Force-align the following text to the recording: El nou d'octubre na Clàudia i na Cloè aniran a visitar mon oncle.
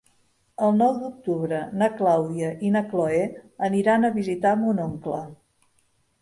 El 0.67 0.71
nou 0.77 0.93
d'octubre 1.01 1.59
na 1.81 1.89
Clàudia 1.99 2.49
i 2.69 2.71
na 2.77 2.81
Cloè 2.95 3.21
aniran 3.69 4.09
a 4.09 4.13
visitar 4.17 4.55
mon 4.63 4.83
oncle. 4.89 5.23